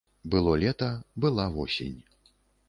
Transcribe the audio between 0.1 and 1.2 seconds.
Было лета,